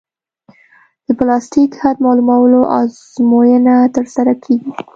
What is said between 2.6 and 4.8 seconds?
ازموینه ترسره کیږي